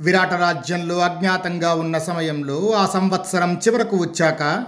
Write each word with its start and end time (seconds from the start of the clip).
విరాట 0.00 0.34
రాజ్యంలో 0.34 0.98
అజ్ఞాతంగా 0.98 1.74
ఉన్న 1.74 1.98
సమయంలో 1.98 2.72
ఆ 2.72 2.86
సంవత్సరం 2.86 3.56
చివరకు 3.56 3.96
వచ్చాక 3.96 4.66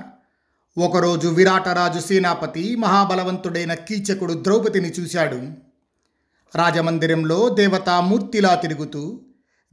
ఒకరోజు 0.78 1.28
విరాటరాజు 1.28 2.00
సేనాపతి 2.00 2.76
మహాబలవంతుడైన 2.76 3.74
కీచకుడు 3.74 4.32
ద్రౌపదిని 4.32 4.88
చూశాడు. 4.88 5.40
రాజమందిరంలో 6.54 7.48
దేవతామూర్తిలా 7.48 8.54
తిరుగుతూ 8.54 9.20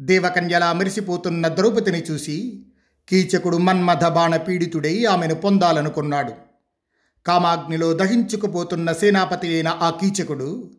దేవకన్యలా 0.01 0.73
మెరిసిపోతున్న 0.73 1.47
ద్రౌపదిని 1.47 2.03
చూసి 2.03 2.65
కీచకుడు 3.09 3.57
మన్మథ 3.57 4.05
బాణ 4.05 4.37
పీడితుడై 4.37 5.05
ఆమెను 5.05 5.35
పొందాలనుకున్నాడు. 5.35 6.31
కామాగ్నిలో 7.25 7.93
దహించుకుపోతున్న 7.93 8.91
సేనాపతి 8.91 9.47
అయిన 9.47 9.67
ఆ 9.67 9.89
కీచకుడు 9.89 10.71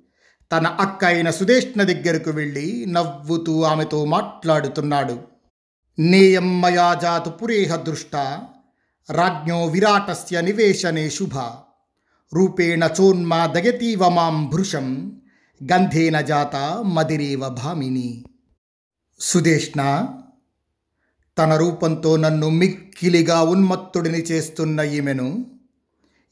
తన 0.53 0.67
అక్క 0.67 1.05
అయిన 1.05 1.31
సుదేష్ణ 1.31 1.83
దగ్గరకు 1.83 2.31
వెళ్ళి 2.31 2.87
నవ్వుతూ 2.89 3.63
ఆమెతో 3.63 4.05
మాట్లాడుతున్నాడు. 4.05 5.19
నేయమ్మయాజాతు 5.99 7.03
జాతు 7.03 7.31
పురేహ 7.31 7.77
దృష్ట 7.77 8.17
రాజ్ఞో 9.11 9.67
విరాటస్య 9.67 10.41
నివేశనే 10.41 11.11
శుభ. 11.11 11.39
రూపేణ 12.35 12.91
చోన్మాదయతీవ 13.01 14.09
మాం 14.09 14.49
భృశం 14.49 15.21
గంధేన 15.73 16.21
జాత 16.21 16.57
మదిరేవ 16.87 17.49
భామిని. 17.49 18.25
సుదేష్ణ 19.21 20.09
తన 21.39 21.57
రూపంతో 21.57 22.17
నన్ను 22.17 22.49
మిక్కిలిగా 22.51 23.43
ఉన్మత్తుడిని 23.43 24.19
చేస్తున్న 24.19 24.81
ఈమెను 24.81 25.47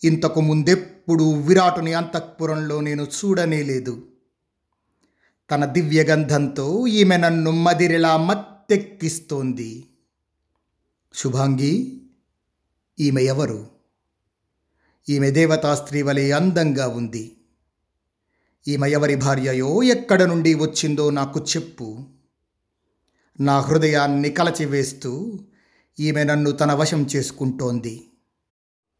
ఇంతకు 0.04 0.40
ముందెప్పుడు 0.40 0.93
విరాటుని 1.12 1.94
అంతఃపురంలో 1.94 2.80
నేను 2.80 3.02
చూడనే 3.02 3.62
లేదు. 3.62 4.06
తన 5.50 5.64
దివ్యగంధంతో 5.64 6.86
ఈమె 6.86 7.16
నన్ను 7.16 7.50
మదిరిలా 7.50 8.16
మత్తెక్కిస్తోంది. 8.16 9.84
శుభాంగి 11.14 12.02
ఈమె 13.00 13.22
ఎవరు? 13.22 13.66
ఈమె 15.08 15.30
దేవతా 15.30 15.74
స్త్రీ 15.74 16.02
వలె 16.02 16.30
అందంగా 16.30 16.88
ఉంది. 16.88 17.36
ఈమె 18.68 18.90
ఎవరి 18.90 19.14
భార్యయో 19.14 19.82
ఎక్కడ 19.82 20.22
నుండి 20.22 20.54
వచ్చిందో 20.54 21.10
నాకు 21.10 21.40
చెప్పు. 21.40 21.98
నా 23.40 23.60
హృదయాన్ని 23.60 24.30
కలచివేస్తూ 24.30 25.38
ఈమె 26.00 26.24
నన్ను 26.24 26.50
తన 26.50 26.72
వశం 26.72 27.06
చేసుకుంటోంది. 27.16 28.08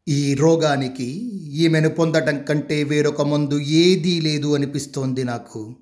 ఈ 0.07 0.33
రోగానికి 0.33 1.03
ఈమెను 1.55 1.89
పొందటం 1.89 2.43
కంటే 2.43 2.83
వేరొక 2.83 3.21
మందు 3.21 3.59
ఏదీ 3.59 4.21
లేదు 4.21 4.55
అనిపిస్తోంది 4.55 5.23
నాకు. 5.23 5.75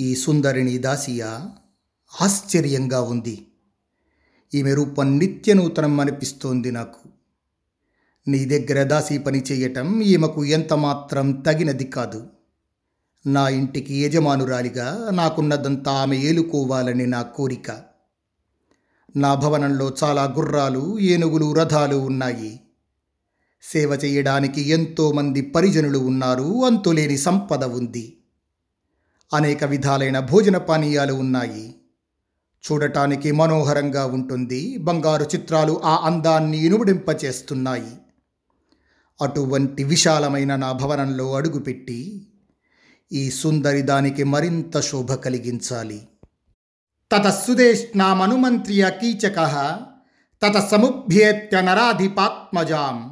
ఈ 0.00 0.14
సుందరిని 0.14 0.78
దాసియా 0.78 1.50
ఆశ్చర్యంగా 2.20 3.00
ఉంది. 3.00 3.46
ఈమె 4.54 4.74
రూపం 4.74 5.18
నిత్యనూతనం 5.18 6.00
అనిపిస్తోంది 6.00 6.70
నాకు. 6.70 7.08
నీ 8.28 8.44
దగ్గర 8.44 8.82
దాసి 8.82 9.18
పని 9.18 9.38
చేయటం 9.38 10.00
ఈమెకు 10.00 10.44
ఎంతమాత్రం 10.44 11.32
తగినది 11.32 11.84
కాదు. 11.84 12.26
నా 13.26 13.48
ఇంటికి 13.48 13.94
యజమానురాలిగా 13.94 15.08
నాకున్నదంతా 15.12 15.92
ఆమె 15.92 16.16
ఏలుకోవాలని 16.16 17.06
నా 17.06 17.22
కోరిక. 17.22 17.90
నా 19.16 19.34
భవనంలో 19.34 19.92
చాలా 20.04 20.24
గుర్రాలు 20.24 20.98
ఏనుగులు 20.98 21.52
రథాలు 21.52 21.96
ఉన్నాయి. 21.96 22.60
సేవ 23.62 23.98
చేయడానికి 24.04 24.68
ఎంతోమంది 24.68 25.42
పరిజనులు 25.42 25.98
ఉన్నారు 25.98 26.64
అంతులేని 26.66 27.18
సంపద 27.18 27.64
ఉంది. 27.64 28.16
అనేక 29.34 29.64
విధాలైన 29.64 30.18
భోజన 30.18 30.56
పానీయాలు 30.58 31.12
ఉన్నాయి. 31.12 31.74
చూడటానికి 32.72 33.32
మనోహరంగా 33.32 34.06
ఉంటుంది. 34.06 34.76
బంగారు 34.78 35.24
చిత్రాలు 35.24 35.80
ఆ 35.84 36.06
అందాన్ని 36.06 36.58
ఇనుముడింపచేస్తున్నాయి. 36.58 37.96
అటువంటి 39.22 39.84
విశాలమైన 39.84 40.56
నా 40.56 40.72
భవనంలో 40.72 41.34
అడుగుపెట్టి 41.34 42.26
ఈ 43.12 43.30
సుందరి 43.30 43.82
దానికి 43.82 44.24
మరింత 44.24 44.80
శోభ 44.80 45.12
కలిగించాలి. 45.12 46.08
తతస్సుదేష్నామనుమంత్ర్య 47.12 48.92
కీచక 49.00 49.78
తత 50.42 50.68
సముభ్యేత్య 50.70 51.60
నరాధిపాత్మజాం. 51.60 53.09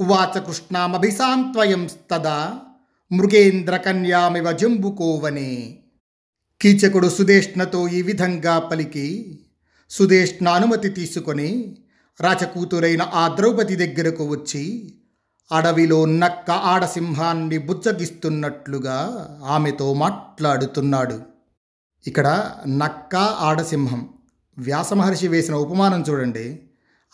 ఉవాచ 0.00 0.40
కృష్ణామభిసాంత్వయంస్తదా 0.40 2.60
మృగేంద్రకన్యామివ 3.12 4.52
జంబుకోవనే. 4.52 5.78
కీచకుడు 6.60 7.08
సుదేష్ణతో 7.08 7.88
ఈ 7.88 8.02
విధంగా 8.02 8.58
పలికి 8.58 9.40
సుదేష్ణ 9.90 10.48
అనుమతి 10.48 10.88
తీసుకొని 10.88 11.76
రాచకూతురైన 12.20 13.02
ఆ 13.02 13.28
ద్రౌపది 13.28 13.76
దగ్గరకు 13.76 14.24
వచ్చి 14.24 14.94
అడవిలో 15.52 16.04
నక్క 16.04 16.50
ఆడసింహాన్ని 16.50 17.58
బుజ్జగిస్తున్నట్లుగా 17.58 19.28
ఆమెతో 19.44 19.94
మాట్లాడుతున్నాడు. 19.94 21.20
ఇక్కడ 22.06 22.52
నక్క 22.68 23.16
ఆడసింహం. 23.16 24.08
వ్యాసమహర్షి 24.58 25.28
వేసిన 25.28 25.54
ఉపమానం 25.54 26.04
చూడండి. 26.10 26.62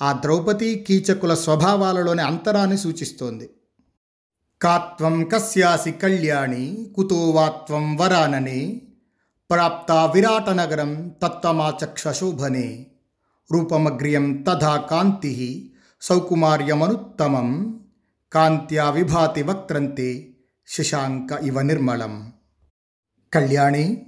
ఆ 0.02 0.12
ద్రౌపది 0.12 0.74
కీచకుల 0.74 1.34
స్వభావాలలోని 1.34 2.22
అంతరాన్ని 2.22 2.78
సూచిస్తోంది. 2.78 3.50
కాత్వం 4.62 5.24
కస్యాసి 5.24 5.92
కళ్యాణి 5.92 6.92
కుతో 6.96 7.30
వాత్వం 7.30 7.96
వరాననే 7.96 8.82
ప్రాప్త 9.50 9.92
విరాటనగరం 9.92 11.08
తత్వమాచక్షశోభనే 11.08 12.86
రూపమగ్రియం 13.52 14.44
తథా 14.48 14.76
కాంతి 14.76 15.74
సౌకుమార్యమనుత్తమం 16.02 17.80
కాంత్యా 18.32 18.90
విభాతి 18.90 19.42
వక్త్రంతే 19.42 20.36
శశాంక 20.68 21.32
ఇవ 21.32 21.62
నిర్మలం 21.62 22.32
కళ్యాణి 23.34 24.06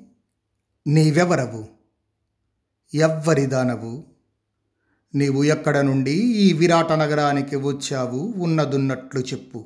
నీవెవరవు? 0.86 1.68
ఎవ్వరిదానవు? 2.94 4.11
నీవు 5.14 5.44
ఎక్కడ 5.44 5.78
నుండి 5.78 6.12
ఈ 6.12 6.52
విరాట 6.52 6.92
నగరానికి 6.92 7.56
వచ్చావు 7.56 8.34
ఉన్నదున్నట్లు 8.36 9.20
చెప్పు. 9.20 9.64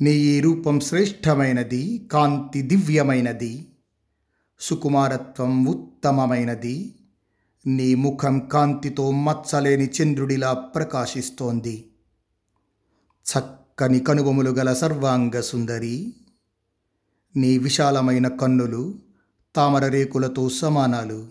నీ 0.00 0.10
ఈ 0.10 0.40
రూపం 0.40 0.80
శ్రేష్టమైనది 0.80 2.08
కాంతి 2.12 2.62
దివ్యమైనది 2.62 3.66
సుకుమారత్వం 4.60 5.64
ఉత్తమమైనది 5.64 6.94
నీ 7.66 7.94
ముఖం 7.94 8.38
కాంతితో 8.38 9.10
మచ్చలేని 9.10 9.90
చంద్రుడిలా 10.02 10.52
ప్రకాశిస్తోంది. 10.52 11.90
చక్కని 13.24 14.00
కనుబొములు 14.00 14.50
గల 14.50 14.72
సర్వాంగ 14.72 15.40
సుందరి 15.40 16.14
నీ 17.36 17.58
విశాలమైన 17.58 18.28
కన్నులు 18.28 18.98
తామర 19.56 19.88
రేకులతో 19.88 20.48
సమానాలు 20.48 21.28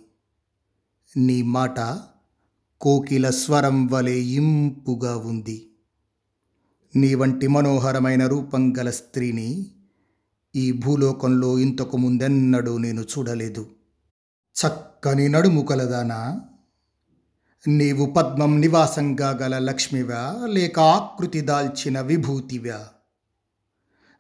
నీ 1.18 1.42
మాట 1.42 1.80
కోకిల 2.82 3.30
స్వరం 3.30 3.88
వలె 3.88 4.14
ఇంపుగా 4.14 5.18
ఉంది. 5.18 5.72
నీ 6.96 7.16
వంటి 7.16 7.48
మనోహరమైన 7.48 8.28
రూపం 8.28 8.78
గల 8.78 8.90
స్త్రీని 8.90 9.72
ఈ 10.56 10.72
భూలోకంలో 10.72 11.60
ఇంతకు 11.60 11.98
ముందెన్నడూ 11.98 12.78
నేను 12.78 13.02
చూడలేదు. 13.02 13.70
చక్కని 14.56 15.30
నడుము 15.30 15.62
కలదానా? 15.62 16.42
నీవు 17.68 18.06
పద్మం 18.06 18.62
నివాసంగా 18.62 19.30
గల 19.30 19.60
లక్ష్మివా? 19.60 20.46
లేక 20.46 20.80
ఆకృతి 20.80 21.42
దాల్చిన 21.42 22.02
విభూతివా? 22.02 22.88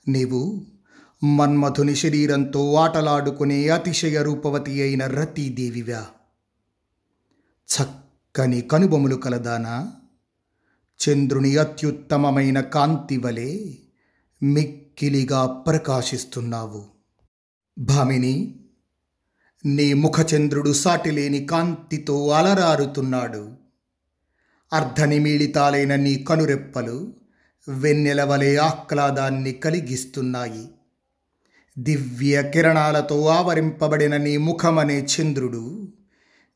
నీవు 0.07 0.65
మన్మథుని 1.23 1.95
శరీరంతో 1.95 2.73
ఆటలాడుకునే 2.73 3.69
అతిశయ 3.69 4.23
రూపవతి 4.23 4.81
అయిన 4.81 5.07
రతీదేవివా? 5.07 6.05
కని 8.37 8.61
కనుబొములు 8.61 9.15
కలదానా? 9.15 9.91
చంద్రుని 11.09 11.57
అత్యుత్తమమైన 11.57 12.61
కాంతి 12.61 13.17
వలె 13.17 13.73
మిక్కిలిగా 14.43 15.45
ప్రకాశిస్తున్నావు. 15.45 16.85
భామిని 17.79 18.59
నీ 19.65 19.93
ముఖచంద్రుడు 19.93 20.73
సాటిలేని 20.73 21.45
కాంతితో 21.45 22.29
అలరారుతున్నాడు. 22.29 23.51
అర్ధనిమీళితాలైన 24.73 25.95
నీ 25.95 26.15
కనురెప్పలు 26.15 27.13
వెన్నెల 27.69 28.23
వలె 28.23 28.55
ఆహ్లాదాన్ని 28.55 29.51
కలిగిస్తున్నాయి. 29.51 30.69
దివ్య 31.79 32.51
కిరణాలతో 32.53 33.27
ఆవరింపబడిన 33.27 34.17
నీ 34.17 34.37
ముఖమనే 34.37 34.99
చంద్రుడు. 34.99 35.93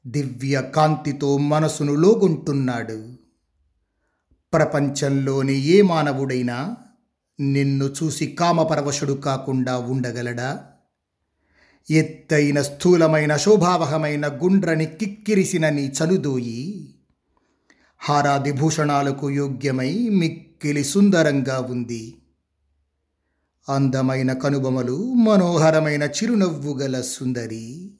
దివ్య 0.07 0.62
కాంతితో 0.75 1.38
మనసును 1.38 1.95
లోగుంటున్నాడు. 1.95 3.13
ప్రపంచంలోని 4.53 5.63
ఏ 5.63 5.81
మానవుడైనా 5.81 6.77
నిన్ను 7.39 7.86
చూసి 7.86 8.27
కామపరవశుడు 8.27 9.13
కాకుండా 9.13 9.77
ఉండగలడా? 9.77 10.65
ఎత్తైన 11.89 12.62
స్థూలమైన 12.62 13.38
శోభావహమైన 13.38 14.27
గుండ్రని 14.27 14.86
కిక్కిరిసిన 14.86 15.69
నీ 15.69 15.94
చనుదోయి 16.03 16.95
హారాదిభూషణాలకు 18.00 19.30
యోగ్యమై 19.30 20.09
మిక్కిలి 20.09 20.83
సుందరంగా 20.83 21.59
ఉంది. 21.59 22.18
అందమైన 23.69 24.33
కనుబొమలు 24.33 25.13
మనోహరమైన 25.13 26.03
చిరునవ్వు 26.03 26.74
గల 26.74 27.01
సుందరి 27.01 27.92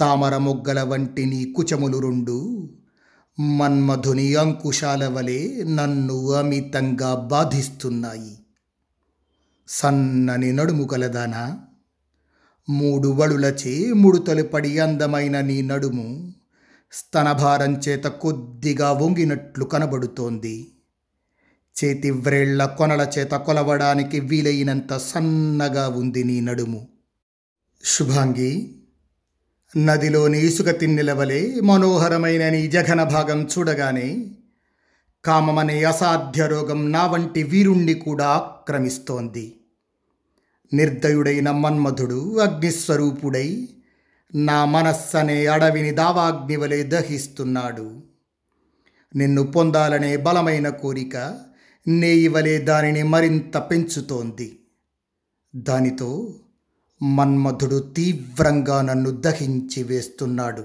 తామర 0.00 0.36
మొగ్గల 0.36 0.82
వంటి 0.82 1.26
నీ 1.26 1.52
కుచములు 1.52 1.98
రెండు. 1.98 2.68
మన్మధుని 3.40 4.34
అంకుశాల 4.34 5.06
వలె 5.06 5.64
నన్ను 5.64 6.32
అమితంగా 6.32 7.14
బాధిస్తున్నాయి. 7.14 8.38
సన్నని 9.68 10.52
నడుము 10.52 10.84
కలదానా 10.84 11.58
మూడు 12.70 13.08
వడులచే 13.08 13.92
ముడుతలు 13.92 14.42
పడి 14.42 14.78
అందమైన 14.78 15.40
నీ 15.40 15.62
నడుము 15.62 16.34
స్తనభారం 16.92 17.74
చేత 17.74 18.04
కొద్దిగా 18.04 18.92
వంగినట్లు 18.92 19.64
కనబడుతోంది. 19.64 20.72
చేతి 21.84 22.10
వ్రేళ్ళ 22.10 22.66
కొనల 22.66 23.10
చేత 23.18 23.30
కొలవడానికి 23.30 24.20
వీలైనంత 24.20 24.96
సన్నగా 24.96 25.88
ఉంది 25.88 26.24
నీ 26.24 26.40
నడుము. 26.40 26.88
శుభాంగి. 27.84 28.77
నదిలోని 29.76 30.46
ఇసుక 30.46 30.68
తిన్నెలవలే 30.68 31.54
మనోహరమైన 31.62 32.48
నీ 32.48 32.66
జఘన 32.66 33.02
భాగం 33.02 33.48
చూడగానే 33.58 34.30
కామమనే 35.24 35.84
అసాధ్య 35.84 36.46
రోగం 36.46 36.92
నా 36.92 37.06
వంటి 37.06 37.42
వీరుణ్ణి 37.42 37.94
కూడా 37.94 38.26
ఆక్రమిస్తోంది. 38.26 39.60
నిర్దయుడైన 40.72 41.50
మన్మధుడు 41.50 42.38
అగ్నిస్వరూపుడై 42.38 43.68
నా 44.34 44.64
మనస్సనే 44.64 45.46
అడవిని 45.46 45.90
దావాగ్ని 45.90 46.56
వలె 46.56 46.82
దహిస్తున్నాడు. 46.82 48.02
నిన్ను 49.16 49.42
పొందాలనే 49.42 50.16
బలమైన 50.16 50.68
కోరిక 50.68 51.38
నేయి 51.88 52.28
వలె 52.28 52.58
దానిని 52.58 53.02
మరింత 53.02 53.56
పెంచుతోంది. 53.56 54.58
దానితో 55.56 56.40
మన్మధుడు 57.02 57.78
తీవ్రంగా 57.78 58.82
నన్ను 58.82 59.10
దహించి 59.10 59.82
వేస్తున్నాడు. 59.82 60.64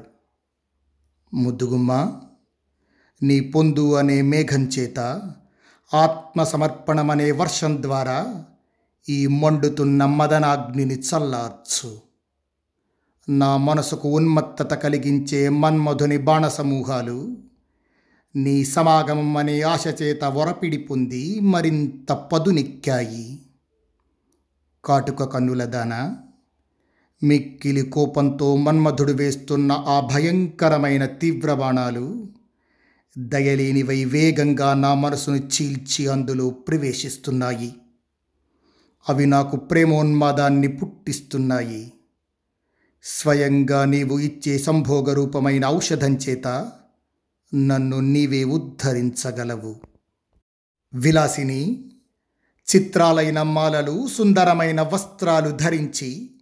ముద్దుగుమ్మ 1.33 2.19
నీ 3.24 3.39
పొందు 3.39 3.94
అనే 3.94 4.21
మేఘం 4.21 4.63
చేత 4.65 5.00
ఆత్మసమర్పణమనే 5.94 7.31
వర్షం 7.31 7.83
ద్వారా 7.83 8.45
ఈ 9.09 9.27
మండుతున్న 9.27 10.06
మదనాగ్నిని 10.06 11.00
చల్లార్చు. 11.00 12.00
నా 13.30 13.57
మనసుకు 13.57 14.09
ఉన్మత్తత 14.09 14.74
కలిగించే 14.74 15.50
మన్మధుని 15.50 16.18
బాణసమూహాలు 16.18 17.38
నీ 18.35 18.65
సమాగమం 18.65 19.38
అనే 19.38 19.62
ఆశ 19.62 20.01
చేత 20.01 20.24
వరపిడి 20.24 20.77
పొంది 20.77 21.39
మరింత 21.39 22.12
పదునెక్కాయి. 22.12 23.41
కాటుక 24.85 25.24
కన్నులదానా 25.24 26.18
మిక్కిలి 27.24 27.81
కోపంతో 27.81 28.56
మన్మధుడు 28.56 29.12
వేస్తున్న 29.12 29.72
ఆ 29.72 30.00
భయంకరమైన 30.00 31.06
తీవ్ర 31.06 31.54
బాణాలు 31.54 32.28
దయలేనివై 33.18 34.04
వేగంగా 34.04 34.74
నా 34.74 34.94
మనసును 34.94 35.36
చీల్చి 35.36 36.08
అందులో 36.08 36.50
ప్రవేశిస్తున్నాయి. 36.50 37.75
అవి 39.10 39.25
నాకు 39.25 39.58
ప్రేమోన్మాదాన్ని 39.58 40.68
పుట్టిస్తున్నాయి. 40.68 41.94
స్వయంగా 43.04 43.86
నీవు 43.86 44.19
ఇచ్చే 44.19 44.58
సంభోగ 44.58 45.14
రూపమైన 45.14 45.66
ఔషధం 45.66 46.16
చేత 46.16 46.72
నన్ను 47.56 48.00
నీవే 48.00 48.44
ఉద్ధరించగలవు. 48.44 49.76
విలాసిని 50.94 51.92
చిత్రాలైన 52.76 53.42
మాలలు 53.42 54.08
సుందరమైన 54.08 54.81
వస్త్రాలు 54.81 55.50
ధరించి 55.50 56.32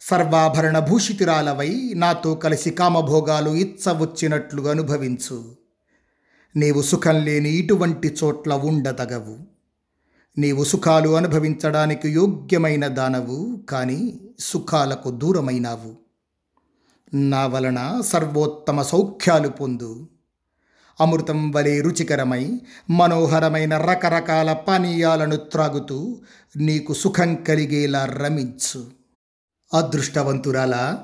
సర్వాభరణ 0.00 0.78
భూషితిరాలవై 0.78 1.92
నాతో 1.96 2.34
కలిసి 2.34 2.70
కామభోగాలు 2.70 3.50
ఇచ్చవచ్చినట్లు 3.50 4.62
అనుభవించు. 4.62 5.56
నీవు 6.56 6.82
సుఖం 6.82 7.24
లేని 7.24 7.50
ఇటువంటి 7.50 8.14
చోట్ల 8.24 8.52
ఉండదగవు 8.52 9.36
నీవు 10.38 10.64
సుఖాలు 10.64 11.08
అనుభవించడానికి 11.08 12.08
యోగ్యమైన 12.08 12.86
దానవు 12.86 13.62
కానీ 13.68 14.20
సుఖాలకు 14.38 15.10
దూరమైనావు. 15.10 15.96
నా 17.14 17.46
వలన 17.46 18.02
సర్వోత్తమ 18.06 18.82
సౌఖ్యాలు 18.82 19.48
పొందు. 19.48 20.08
అమృతం 21.00 21.50
వలె 21.50 21.80
రుచికరమై 21.80 22.60
మనోహరమైన 22.90 23.78
రకరకాల 23.78 24.52
పానీయాలను 24.52 25.36
త్రాగుతూ 25.36 26.20
నీకు 26.56 26.94
సుఖం 26.94 27.34
కలిగేలా 27.34 28.04
రమించు. 28.04 28.97
అదృష్టవంతురాల. 29.72 30.98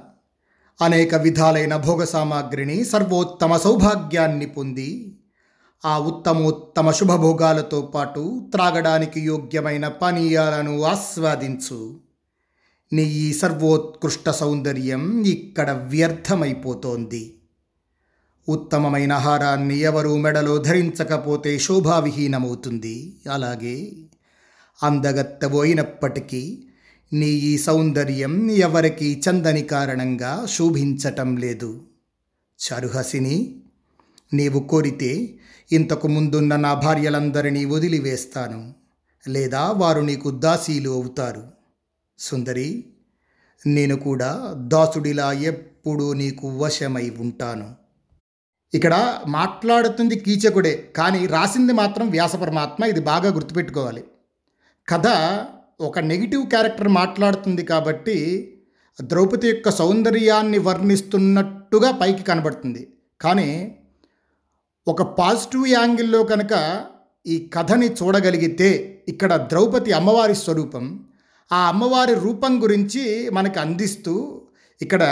అనేక 0.83 1.15
విధాలైన 1.15 1.77
భోగ 1.77 2.05
సామాగ్రిని 2.05 2.85
సర్వోత్తమ 2.85 3.57
సౌభాగ్యాన్ని 3.57 4.47
పొంది 4.47 5.19
ఆ 5.85 5.99
ఉత్తమోత్తమ 5.99 6.91
శుభభోగాలతో 6.91 7.83
పాటు 7.83 8.49
త్రాగడానికి 8.53 9.21
యోగ్యమైన 9.21 9.89
పానీయాలను 9.89 10.83
ఆస్వాదించు. 10.83 12.01
నీ 12.93 13.03
ఈ 13.03 13.33
సర్వోత్కృష్ట 13.33 14.31
సౌందర్యం 14.31 15.25
ఇక్కడ 15.25 15.71
వ్యర్థమైపోతోంది. 15.71 17.41
ఉత్తమమైన 18.49 19.13
ఆహారాన్ని 19.13 19.79
ఎవరు 19.79 20.17
మెడలో 20.17 20.59
ధరించకపోతే 20.59 21.59
శోభావిహీనమవుతుంది. 21.59 23.17
అలాగే 23.33 23.93
అందగత్తబోయినప్పటికీ 24.83 26.65
నీ 27.13 27.27
ఈ 27.27 27.59
సౌందర్యం 27.59 28.51
ఎవరికి 28.51 29.21
చందని 29.21 29.63
కారణంగా 29.63 30.47
శోభించటం 30.47 31.37
లేదు. 31.37 31.83
చరుహసిని 32.59 33.63
నీవు 34.35 34.61
కోరితే 34.61 35.35
ఇంతకు 35.73 36.09
ముందున్న 36.09 36.57
నా 36.57 36.75
భార్యలందరినీ 36.75 37.65
వదిలివేస్తాను 37.65 38.75
లేదా 39.29 39.71
వారు 39.71 40.01
నీకు 40.01 40.31
దాసీలు 40.31 40.91
అవుతారు. 40.91 41.43
సుందరి 42.19 42.85
నేను 43.67 43.97
కూడా 43.97 44.55
దాసుడిలా 44.57 45.33
ఎప్పుడూ 45.33 46.13
నీకు 46.13 46.59
వశమై 46.59 47.11
ఉంటాను. 47.11 47.75
ఇక్కడ 48.75 49.21
మాట్లాడుతుంది 49.27 50.19
కీచకుడే 50.19 50.93
కానీ 50.97 51.27
రాసింది 51.27 51.73
మాత్రం 51.73 52.11
వ్యాస 52.11 52.37
పరమాత్మ 52.37 52.85
ఇది 52.85 53.01
బాగా 53.01 53.33
గుర్తుపెట్టుకోవాలి. 53.33 54.05
కథ 54.89 55.07
ఒక 55.81 55.99
నెగిటివ్ 55.99 56.47
క్యారెక్టర్ 56.47 56.89
మాట్లాడుతుంది 56.89 57.65
కాబట్టి 57.65 58.51
ద్రౌపది 59.01 59.49
యొక్క 59.49 59.71
సౌందర్యాన్ని 59.71 60.59
వర్ణిస్తున్నట్టుగా 60.59 61.91
పైకి 61.91 62.23
కనబడుతుంది. 62.23 62.89
కానీ 63.23 63.77
ఒక 64.89 65.03
పాజిటివ్ 65.03 65.69
యాంగిల్లో 65.69 66.23
కనుక 66.23 66.85
ఈ 67.27 67.51
కథని 67.55 67.89
చూడగలిగితే 67.89 69.01
ఇక్కడ 69.09 69.37
ద్రౌపది 69.37 69.93
అమ్మవారి 69.93 70.35
స్వరూపం 70.35 71.01
ఆ 71.53 71.69
అమ్మవారి 71.69 72.15
రూపం 72.15 72.63
గురించి 72.63 73.31
మనకు 73.31 73.61
అందిస్తూ 73.61 74.43
ఇక్కడ 74.83 75.03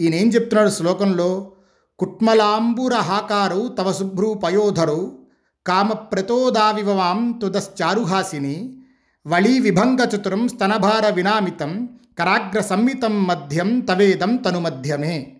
ఈయన 0.00 0.14
ఏం 0.14 0.28
చెప్తున్నాడు 0.28 0.68
శ్లోకంలో? 0.68 1.52
కుట్మలాంబుర 1.98 2.94
హాకారు 2.94 3.76
తవ 3.78 3.92
శుభ్రూ 3.92 4.34
పయోధరు 4.34 5.16
కామ 5.66 5.92
ప్రతోదావివాం 5.92 7.38
తుదశ్చారుహాసిని 7.42 8.79
వళీ 9.26 9.58
విభంగచతురం 9.58 10.48
స్తనభార 10.48 11.12
వినామితం 11.12 11.88
కరాగ్ర 12.18 12.60
సంమితం 12.60 13.26
మధ్యం 13.26 13.80
తవేదం 13.80 14.36
తను 14.36 14.60
మధ్యమే. 14.60 15.36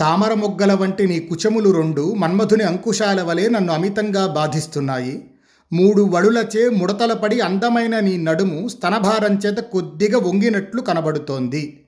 తామర 0.00 0.34
మొగ్గల 0.34 0.72
వంటి 0.74 1.06
నీ 1.06 1.20
కుచములు 1.20 1.70
రెండు 1.70 2.14
మన్మధుని 2.14 2.64
అంకుశాల 2.64 3.22
వలె 3.22 3.48
నన్ను 3.48 3.72
అమితంగా 3.72 4.26
బాధిస్తున్నాయి. 4.26 5.30
మూడు 5.72 6.02
వడులచే 6.02 6.68
ముడతలపడి 6.68 7.40
అందమైన 7.40 8.00
నీ 8.00 8.16
నడుము 8.16 8.68
స్తనభారం 8.68 9.36
చేత 9.46 9.56
కొద్దిగా 9.56 10.18
వంగినట్లు 10.18 10.80
కనబడుతోంది. 10.80 11.86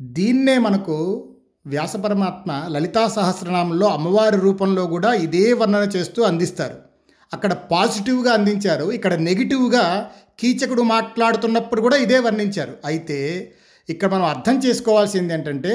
దీన్నే 0.00 0.58
మనకు 0.58 1.28
వ్యాసపరమాత్మ 1.66 2.64
లలితా 2.68 3.08
సహస్రనామంలో 3.08 3.86
అమ్మవారి 3.86 4.36
రూపంలో 4.36 4.86
కూడా 4.86 5.14
ఇదే 5.14 5.52
వర్ణన 5.52 5.88
చేస్తూ 5.96 6.22
అందిస్తారు. 6.22 6.85
అక్కడ 7.36 7.52
పాజిటివ్గా 7.52 8.32
అందించారు. 8.32 8.86
ఇక్కడ 8.92 9.14
నెగిటివ్గా 9.14 10.10
కీచకుడు 10.38 10.82
మాట్లాడుతున్నప్పుడు 10.82 11.80
కూడా 11.80 11.96
ఇదే 11.96 12.18
వర్ణించారు. 12.18 12.74
అయితే 12.84 13.18
ఇక్కడ 13.88 14.08
మనం 14.14 14.24
అర్థం 14.24 14.56
చేసుకోవాల్సింది 14.58 15.34
ఏంటంటే 15.34 15.72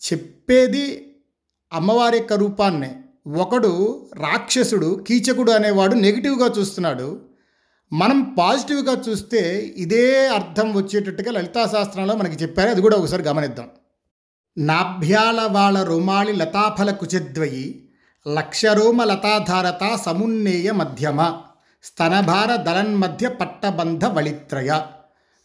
చెప్పేది 0.00 0.84
అమ్మవారి 1.72 2.16
యొక్క 2.16 2.32
రూపాన్నే. 2.32 2.90
ఒకడు 3.36 3.72
రాక్షసుడు 4.16 5.04
కీచకుడు 5.08 5.50
అనేవాడు 5.50 5.94
నెగిటివ్గా 5.94 6.46
చూస్తున్నాడు. 6.58 7.08
మనం 7.92 8.34
పాజిటివ్గా 8.38 8.94
చూస్తే 9.08 9.40
ఇదే 9.76 10.26
అర్థం 10.28 10.68
వచ్చేటట్టుగా 10.76 11.32
లలితా 11.32 11.62
శాస్త్రంలో 11.66 12.14
మనకి 12.16 12.36
చెప్పారు. 12.42 12.70
అది 12.70 12.80
కూడా 12.80 12.96
ఒకసారి 12.96 13.22
గమనిద్దాం. 13.22 13.68
నాభ్యాల 14.58 15.40
వాళ్ళ 15.50 15.82
రుమాళి 15.82 16.32
లతాఫల 16.32 16.90
కుచద్వయి 16.90 17.66
లక్షరోమ 18.26 19.04
లతాధారత 19.04 19.96
సమున్నేయ 20.04 20.70
మధ్యమ 20.70 21.40
స్తనభార 21.84 22.56
దళన్మధ్య 22.56 23.28
పట్టబంధ 23.28 24.04
వళిత్రయ. 24.04 24.80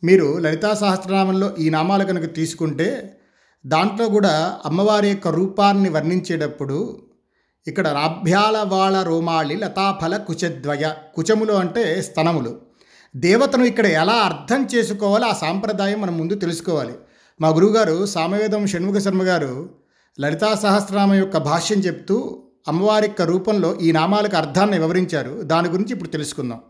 మీరు 0.03 0.39
లలితా 0.39 0.73
సహస్రనామంలో 0.73 1.55
ఈ 1.59 1.69
నామాలు 1.69 2.03
కనుక 2.03 2.35
తీసుకుంటే 2.35 3.17
దాంట్లో 3.65 4.09
కూడా 4.09 4.59
అమ్మవారి 4.65 5.09
యొక్క 5.09 5.27
రూపాన్ని 5.27 5.89
వర్ణించేటప్పుడు 5.89 6.99
ఇక్కడ 7.67 7.87
నాభ్యాల 7.87 8.57
వాళ్ళ 8.57 9.03
రోమాళి 9.03 9.55
లతాఫల 9.55 10.17
కుచద్వయ 10.17 10.93
కుచములు 11.15 11.53
అంటే 11.53 12.01
స్తనములు. 12.01 12.61
దేవతను 13.15 13.63
ఇక్కడ 13.63 13.85
ఎలా 13.85 14.13
అర్థం 14.13 14.67
చేసుకోవాలో 14.75 15.27
ఆ 15.27 15.33
సాంప్రదాయం 15.33 16.01
మనం 16.01 16.17
ముందు 16.17 16.33
తెలుసుకోవాలి. 16.33 16.95
మా 17.41 17.49
గురువుగారు 17.49 18.05
సామవేదం 18.05 18.67
షణ్ముఖ 18.67 18.97
శర్మ 18.97 19.23
గారు 19.23 19.69
లలితా 20.19 20.55
సహస్రనామ 20.55 21.13
యొక్క 21.13 21.37
భాష్యం 21.37 21.79
చెప్తూ 21.79 22.42
అమ్మవారి 22.67 23.07
యొక్క 23.07 23.21
రూపంలో 23.21 23.75
ఈ 23.75 23.91
నామాలకు 23.91 24.37
అర్థాన్ని 24.37 24.79
వివరించారు. 24.79 25.41
దాని 25.41 25.69
గురించి 25.69 25.91
ఇప్పుడు 25.91 26.09
తెలుసుకుందాం. 26.09 26.61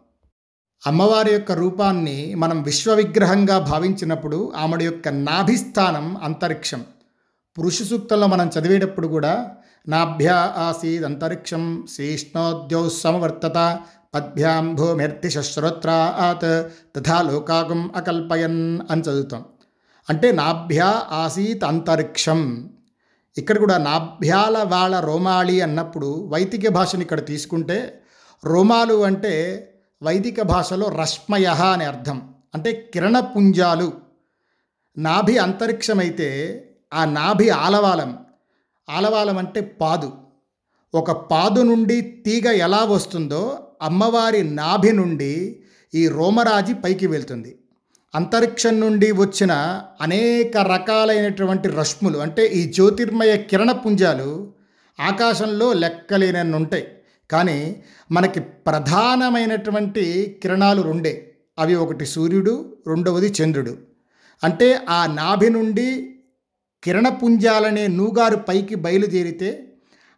అమ్మవారి 0.88 1.33
యొక్క 1.33 1.51
రూపాన్ని 1.51 2.35
మనం 2.35 2.63
విశ్వ 2.63 2.93
విగ్రహంగా 2.93 3.59
భావించినప్పుడు 3.59 4.53
ఆమెడ 4.55 4.81
యొక్క 4.81 5.07
నాభిస్థానం 5.07 6.17
అంతరిక్షం. 6.17 6.85
పురుష 7.57 7.83
సూక్తంలో 7.83 8.27
మనం 8.27 8.51
చదివేటప్పుడు 8.59 9.07
కూడా 9.07 9.51
నాభ్యా 9.88 10.53
ఆసీద్ 10.57 11.03
అంతరిక్షం 11.03 11.88
శ్రీష్ణోద్యౌ 11.93 12.89
సమవర్తత 12.89 13.79
పద్భ్యాం 14.13 14.75
భూమిర్తి 14.75 15.29
శశ్రోత్రాత్ 15.29 16.67
తథా 16.95 17.21
లోకాగం 17.21 17.91
అకల్పయన్ 17.95 18.79
అని 18.91 19.01
చదువుతాం. 19.01 19.45
అంటే 20.09 20.31
నాభ్యా 20.31 21.03
ఆసీత్ 21.12 21.63
అంతరిక్షం 21.63 22.69
ఇక్కడ 23.37 23.57
కూడా 23.57 23.77
నాభ్యాల 23.77 24.63
వాళ్ళ 24.63 24.99
రోమాళి 24.99 25.61
అన్నప్పుడు 25.61 26.29
వైదిక 26.31 26.69
భాషని 26.69 27.01
ఇక్కడ 27.01 27.25
తీసుకుంటే 27.25 28.01
రోమాలు 28.45 29.03
అంటే 29.03 29.33
వైదిక 30.03 30.41
భాషలో 30.41 30.89
రశ్మయ 30.89 31.45
అని 31.45 31.83
అర్థం. 31.83 32.21
అంటే 32.55 32.89
కిరణపుంజాలు 32.93 33.93
నాభి 34.97 35.37
అంతరిక్షమైతే 35.37 36.29
ఆ 36.93 37.05
నాభి 37.05 37.49
ఆలవాలం. 37.49 38.17
ఆలవాలం 38.89 39.37
అంటే 39.37 39.61
పాదు. 39.61 40.11
ఒక 40.93 41.11
పాదు 41.11 41.61
నుండి 41.61 42.01
తీగ 42.01 42.51
ఎలా 42.51 42.83
వస్తుందో 42.83 43.59
అమ్మవారి 43.81 44.43
నాభి 44.43 44.91
నుండి 44.91 45.63
ఈ 45.95 46.07
రోమరాజి 46.07 46.73
పైకి 46.73 47.07
వెళ్తుంది. 47.07 47.55
అంతరిక్షం 48.15 48.79
నుండి 48.79 49.12
వచ్చిన 49.12 49.51
అనేక 50.01 50.58
రకాలైనటువంటి 50.58 51.70
రశ్ములు 51.70 52.17
అంటే 52.17 52.48
ఈ 52.48 52.72
జ్యోతిర్మయ 52.74 53.38
కిరణ 53.38 53.72
పుంజాలు 53.72 54.53
ఆకాశంలో 55.00 55.74
లెక్కలేనన్ని 55.74 56.55
ఉంటాయి 56.55 56.88
కానీ 57.32 57.84
మనకి 58.12 58.39
ప్రధానమైనటువంటి 58.39 60.03
కిరణాలు 60.43 60.82
రెండే. 60.82 61.34
అవి 61.60 61.75
ఒకటి 61.75 62.05
సూర్యుడు 62.05 62.77
రెండవది 62.88 63.34
చంద్రుడు. 63.43 63.77
అంటే 64.43 64.79
ఆ 64.89 65.13
నాభి 65.15 65.50
నుండి 65.50 66.15
కిరణపుంజాలనే 66.84 67.88
నూగారు 67.88 68.36
పైకి 68.36 68.75
బయలుదేరితే 68.75 69.74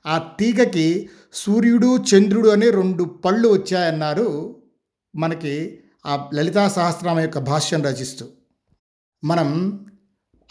ఆ 0.05 0.17
తీగకి 0.39 1.09
సూర్యుడు 1.33 1.97
చంద్రుడు 1.97 2.49
అనే 2.49 2.69
రెండు 2.69 3.03
పళ్ళు 3.03 3.47
వచ్చాయన్నారు 3.47 4.55
మనకి 5.15 5.79
ఆ 6.05 6.29
లలితా 6.33 6.67
సహస్రనామ 6.67 7.19
యొక్క 7.19 7.39
భాష్యం 7.39 7.81
రచిస్తూ 7.83 8.25
మనం 9.23 9.49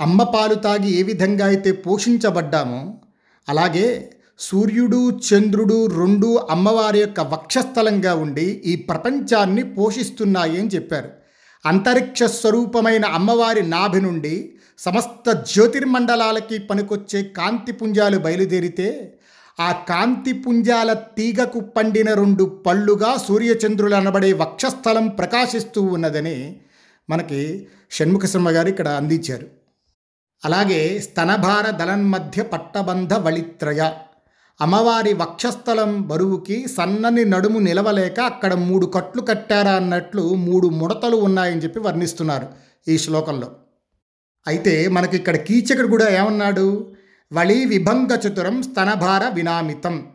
అమ్మ 0.00 0.22
పాలు 0.22 0.54
తాగి 0.54 0.90
ఏ 0.90 1.02
విధంగా 1.02 1.46
అయితే 1.46 1.72
పోషించబడ్డామో 1.72 3.00
అలాగే 3.48 4.10
సూర్యుడు 4.38 5.18
చంద్రుడు 5.18 5.86
రెండు 5.86 6.46
అమ్మవారి 6.50 7.00
యొక్క 7.00 7.20
వక్షస్థలంగా 7.20 8.14
ఉండి 8.14 8.42
ఈ 8.42 8.76
ప్రపంచాన్ని 8.76 9.62
పోషిస్తున్నాయి 9.74 10.58
అని 10.58 10.68
చెప్పారు. 10.68 11.10
అంతరిక్ష 11.66 12.22
స్వరూపమైన 12.22 13.04
అమ్మవారి 13.04 13.68
నాభి 13.68 14.00
నుండి 14.00 14.54
సమస్త 14.78 15.32
జ్యోతిర్మండలాలకి 15.32 16.58
పనికొచ్చే 16.58 17.22
కాంతి 17.22 17.72
పుంజాలు 17.72 18.18
బయలుదేరితే 18.18 19.18
ఆ 19.60 19.72
కాంతి 19.72 20.32
పుంజాల 20.32 20.92
తీగకు 20.92 21.60
పండిన 21.60 22.14
రెండు 22.14 22.44
పళ్ళుగా 22.44 23.16
సూర్యచంద్రులు 23.16 23.94
అనబడే 23.94 24.32
వక్షస్థలం 24.32 25.08
ప్రకాశిస్తూ 25.08 25.82
ఉన్నదని 25.82 26.56
మనకి 27.10 27.68
షణ్ముఖ 27.90 28.24
శర్మ 28.24 28.50
గారు 28.50 28.68
ఇక్కడ 28.68 28.88
అందించారు. 28.88 29.46
అలాగే 30.44 30.98
స్తనభార 30.98 31.70
దళన్మధ్య 31.70 32.42
పట్టబంధ 32.42 33.14
వళిత్రయ 33.14 33.92
అమ్మవారి 34.60 35.12
వక్షస్థలం 35.14 36.02
బరువుకి 36.02 36.68
సన్నని 36.68 37.24
నడుము 37.24 37.58
నిలవలేక 37.58 38.20
అక్కడ 38.20 38.54
మూడు 38.54 38.86
కట్లు 38.86 39.22
కట్టారా 39.22 39.76
అన్నట్లు 39.76 40.34
మూడు 40.34 40.66
ముడతలు 40.66 41.16
ఉన్నాయని 41.16 41.62
చెప్పి 41.62 41.80
వర్ణిస్తున్నారు 41.80 42.48
ఈ 42.88 42.98
శ్లోకంలో. 42.98 43.48
అయితే 44.46 44.88
మనకి 44.88 45.16
ఇక్కడ 45.16 45.36
కీచకుడు 45.36 45.86
కూడా 45.86 46.08
ఏమన్నాడు? 46.10 46.93
వళి 47.34 47.64
విభంగ 47.64 48.12
చతురం 48.12 48.62
స్తనభార 48.62 49.28
వినామితం. 49.34 50.06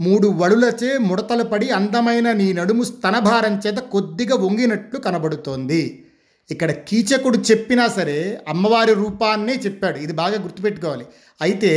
మూడు 0.00 0.28
వడులచే 0.28 0.98
ముడతలు 0.98 1.44
పడి 1.44 1.70
అందమైన 1.70 2.32
నీ 2.32 2.52
నడుము 2.52 2.84
స్తనభారం 2.84 3.62
చేత 3.66 3.78
కొద్దిగా 3.78 4.36
వంగినట్లు 4.36 5.00
కనబడుతోంది. 5.00 6.06
ఇక్కడ 6.50 6.70
కీచకుడు 6.70 7.38
చెప్పినా 7.38 7.88
సరే 7.88 8.40
అమ్మవారి 8.48 8.94
రూపాన్నే 8.94 9.54
చెప్పాడు. 9.54 9.98
ఇది 9.98 10.12
బాగా 10.12 10.42
గుర్తుపెట్టుకోవాలి. 10.42 11.06
అయితే 11.42 11.72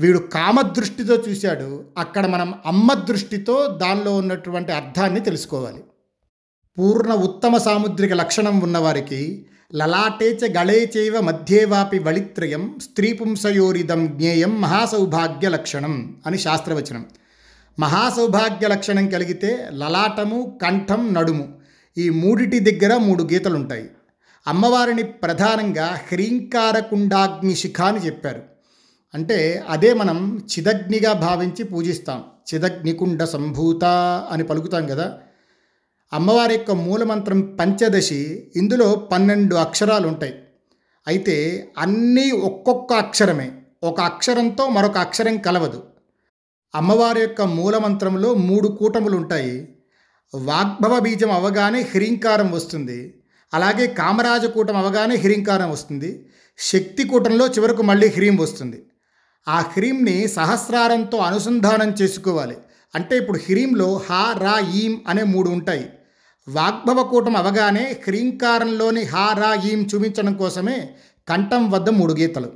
వీడు 0.00 0.18
కామదృష్టితో 0.18 1.14
చూశాడు. 1.14 1.84
అక్కడ 1.98 2.26
మనం 2.26 2.54
అమ్మ 2.66 2.92
దృష్టితో 2.92 3.78
దానిలో 3.82 4.16
ఉన్నటువంటి 4.16 4.72
అర్థాన్ని 4.72 5.20
తెలుసుకోవాలి. 5.20 5.84
పూర్ణ 6.78 7.12
ఉత్తమ 7.12 7.56
సాముద్రిక 7.56 8.12
లక్షణం 8.12 8.60
ఉన్నవారికి 8.60 9.46
లలాటే 9.74 10.32
చ 10.32 10.58
గళే 10.58 10.92
చైవ 10.96 11.20
మధ్యేవాపి 11.20 11.98
వళిత్రయం 11.98 12.78
స్త్రీపుంసయోరిదం 12.82 14.06
జ్ఞేయం 14.06 14.60
మహాసౌభాగ్య 14.60 15.48
లక్షణం 15.48 16.16
అని 16.26 16.38
శాస్త్రవచనం. 16.38 17.06
మహాసౌభాగ్య 17.78 18.68
లక్షణం 18.68 19.08
కలిగితే 19.08 19.68
లలాటము 19.72 20.58
కంఠం 20.62 21.14
నడుము 21.14 21.48
ఈ 21.98 22.10
మూడిటి 22.10 22.58
దగ్గర 22.58 22.96
మూడు 22.96 23.24
గీతలుంటాయి. 23.24 23.90
అమ్మవారిని 24.46 25.02
ప్రధానంగా 25.02 25.98
హ్రీంకారకుండాగ్ని 26.12 27.54
శిఖ 27.56 27.80
అని 27.80 28.06
చెప్పారు. 28.06 28.42
అంటే 29.14 29.64
అదే 29.68 29.94
మనం 29.94 30.46
చిదగ్నిగా 30.52 31.12
భావించి 31.12 31.64
పూజిస్తాం. 31.64 32.24
చిదగ్నికుండ 32.54 33.24
సంభూత 33.24 33.84
అని 34.30 34.44
పలుకుతాం 34.44 34.86
కదా. 34.86 35.18
అమ్మవారి 36.12 36.52
యొక్క 36.52 36.70
మూలమంత్రం 36.70 37.56
పంచదశి 37.60 38.52
ఇందులో 38.56 38.94
పన్నెండు 38.94 39.54
అక్షరాలు 39.54 40.08
ఉంటాయి. 40.08 40.34
అయితే 41.06 41.68
అన్నీ 41.78 42.30
ఒక్కొక్క 42.30 42.92
అక్షరమే. 42.92 43.52
ఒక 43.82 44.00
అక్షరంతో 44.00 44.68
మరొక 44.68 44.98
అక్షరం 44.98 45.36
కలవదు. 45.36 45.82
అమ్మవారి 46.74 47.20
యొక్క 47.20 47.42
మూలమంత్రంలో 47.42 48.34
మూడు 48.34 48.68
కూటములు 48.68 49.16
ఉంటాయి. 49.16 49.76
వాగ్భవ 50.34 50.98
బీజం 50.98 51.30
అవగానే 51.30 51.80
హ్రీంకారం 51.80 52.52
వస్తుంది. 52.52 53.22
అలాగే 53.54 53.86
కామరాజకూటం 53.86 54.76
అవగానే 54.76 55.16
హ్రీంకారం 55.16 55.70
వస్తుంది. 55.70 56.28
శక్తి 56.58 57.08
కూటంలో 57.08 57.46
చివరకు 57.46 57.82
మళ్ళీ 57.82 58.08
హ్రీం 58.08 58.36
వస్తుంది. 58.36 58.86
ఆ 59.48 59.60
హ్రీంని 59.60 60.28
సహస్రారంతో 60.28 61.18
అనుసంధానం 61.18 61.90
చేసుకోవాలి. 61.90 62.56
అంటే 62.96 63.16
ఇప్పుడు 63.16 63.38
హ్రీంలో 63.38 64.00
హా 64.10 64.34
రా 64.38 64.54
ఈం 64.74 65.00
అనే 65.08 65.22
మూడు 65.22 65.50
ఉంటాయి. 65.50 65.90
వాగ్భవ 66.48 67.02
కూటం 67.02 67.36
అవగానే 67.36 68.00
హ్రీంకారంలోని 68.06 69.02
హా 69.02 69.26
రా 69.32 69.54
ఈం 69.54 69.88
చూపించడం 69.94 70.34
కోసమే 70.34 70.78
కంఠం 71.28 71.70
వద్ద 71.70 71.88
మూడు 71.88 72.12
గీతలు. 72.12 72.52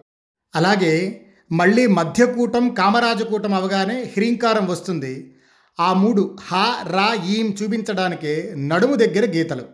అలాగే 0.55 1.21
మళ్ళీ 1.53 1.87
మధ్యకూటం 1.87 2.75
కామరాజకూటం 2.75 3.55
అవగానే 3.55 4.03
హ్రీంకారం 4.03 4.67
వస్తుంది. 4.67 5.35
ఆ 5.81 5.93
మూడు 5.93 6.37
హా 6.41 6.83
రా 6.83 7.09
ఈం 7.25 7.57
చూపించడానికే 7.63 8.55
నడుము 8.59 8.95
దగ్గర 8.95 9.27
గీతలు. 9.31 9.65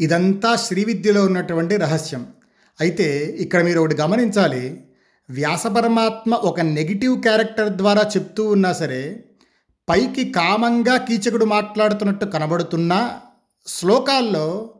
ఇదంతా 0.00 0.56
శ్రీవిద్యలో 0.56 1.24
ఉన్నటువంటి 1.24 1.76
రహస్యం. 1.76 2.26
అయితే 2.80 3.08
ఇక్కడ 3.40 3.62
మీరు 3.62 3.80
ఒకటి 3.80 3.94
గమనించాలి. 3.94 4.84
వ్యాసపరమాత్మ 5.30 6.34
ఒక 6.34 6.60
నెగిటివ్ 6.60 7.22
క్యారెక్టర్ 7.22 7.68
ద్వారా 7.68 8.02
చెప్తూ 8.02 8.48
ఉన్నా 8.48 8.72
సరే 8.72 9.24
పైకి 9.90 10.32
కామంగా 10.32 10.96
కీచకుడు 10.96 11.44
మాట్లాడుతున్నట్టు 11.44 12.24
కనబడుతున్నా 12.24 13.20
శ్లోకాల్లో 13.66 14.74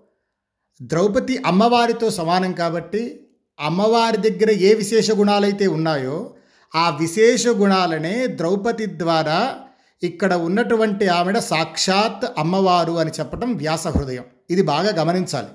ద్రౌపది 0.83 1.43
అమ్మవారితో 1.47 2.11
సమానం 2.11 2.53
కాబట్టి 2.53 3.21
అమ్మవారి 3.61 4.17
దగ్గర 4.17 4.51
ఏ 4.51 4.75
విశేష 4.75 5.11
గుణాలైతే 5.11 5.67
ఉన్నాయో 5.67 6.35
ఆ 6.75 6.97
విశేష 7.01 7.49
గుణాలనే 7.49 8.27
ద్రౌపది 8.27 8.87
ద్వారా 8.87 9.57
ఇక్కడ 10.03 10.35
ఉన్నటువంటి 10.35 11.09
ఆవిడ 11.09 11.39
సాక్షాత్ 11.39 12.33
అమ్మవారు 12.39 12.93
అని 12.93 13.11
చెప్పడం 13.11 13.55
వ్యాస 13.55 13.89
హృదయం. 13.89 14.25
ఇది 14.51 14.63
బాగా 14.63 15.03
గమనించాలి. 15.03 15.49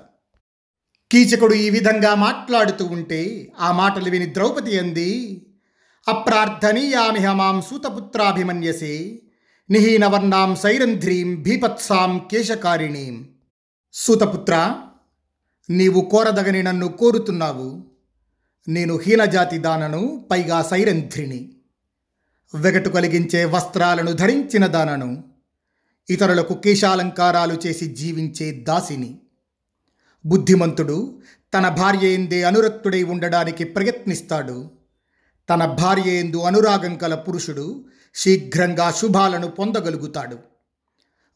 కీచకుడు 1.12 1.54
ఈ 1.54 1.70
విధంగా 1.70 2.14
మాట్లాడుతూ 2.14 2.84
ఉంటే 2.84 3.52
ఆ 3.60 3.72
మాటలు 3.72 4.10
విని 4.10 4.34
ద్రౌపది 4.34 4.78
అంది 4.78 5.42
అప్రార్థనీయామిహ 6.08 7.32
మాం 7.32 7.62
సూతపుత్రాభిమన్యసే 7.62 9.22
నిహీనవర్ణాం 9.70 10.56
సైరంధ్రీం 10.56 11.42
భీపత్సాం 11.42 12.28
కేశకారిణీం 12.30 13.28
సూతపుత్ర 13.92 14.76
నీవు 15.70 16.00
కోరదగని 16.00 16.62
నన్ను 16.62 16.88
కోరుతున్నావు. 16.88 17.84
నేను 18.68 18.98
హీనజాతి 18.98 19.58
దానను 19.58 20.28
పైగా 20.30 20.62
సైరంధ్రిని. 20.62 21.52
వెగటు 22.54 22.88
కలిగించే 22.88 23.44
వస్త్రాలను 23.44 24.12
ధరించిన 24.12 24.66
దానను 24.66 25.24
ఇతరులకు 26.10 26.54
కేశాలంకారాలు 26.54 27.58
చేసి 27.66 27.86
జీవించే 27.86 28.50
దాసిని. 28.50 29.18
బుద్ధిమంతుడు 30.26 31.20
తన 31.54 31.68
భార్య 31.68 32.08
ఎందే 32.08 32.42
అనురక్తుడై 32.42 33.02
ఉండడానికి 33.02 33.64
ప్రయత్నిస్తాడు. 33.64 34.70
తన 35.50 35.66
భార్య 35.66 36.10
ఎందు 36.10 36.36
అనురాగం 36.36 36.94
కల 36.94 37.14
పురుషుడు 37.14 37.84
శీఘ్రంగా 38.16 38.90
శుభాలను 38.90 39.48
పొందగలుగుతాడు. 39.48 40.38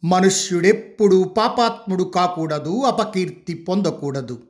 మనుష్యుడెప్పుడు 0.05 1.35
పాపాత్ముడు 1.39 2.05
కాకూడదు 2.05 2.83
అపకీర్తి 2.83 3.55
పొందకూడదు. 3.55 4.43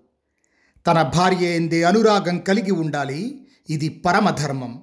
తన 0.87 1.03
భార్య 1.03 1.47
ఎందే 1.57 1.83
అనురాగం 1.83 2.39
కలిగి 2.39 2.71
ఉండాలి 2.71 3.47
ఇది 3.71 3.89
పరమధర్మం. 3.89 4.83